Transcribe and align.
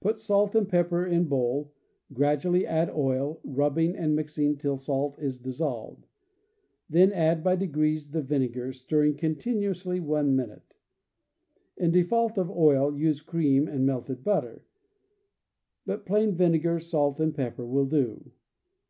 Put 0.00 0.18
salt 0.18 0.54
and 0.54 0.66
pepper 0.66 1.04
in 1.04 1.24
bowl, 1.26 1.74
gradually 2.14 2.66
add 2.66 2.88
oil, 2.88 3.38
rubbing 3.44 3.96
aid 3.96 4.12
mixing 4.12 4.56
till 4.56 4.78
salt 4.78 5.18
is 5.18 5.38
dissolved; 5.38 6.06
then 6.88 7.12
add 7.12 7.44
by 7.44 7.54
degrees 7.54 8.10
the 8.12 8.22
vinegar, 8.22 8.72
stirring 8.72 9.16
continuously 9.18 10.00
one 10.00 10.34
minute. 10.34 10.74
In 11.76 11.90
de 11.90 12.02
fault 12.02 12.38
of 12.38 12.50
oil, 12.50 12.96
use 12.96 13.20
cream 13.20 13.68
and 13.68 13.84
melted 13.84 14.24
butter; 14.24 14.64
but 15.84 16.06
plain 16.06 16.34
vinegar, 16.34 16.78
salt 16.78 17.20
and 17.20 17.34
pepper 17.34 17.66
will 17.66 17.84
do. 17.84 18.32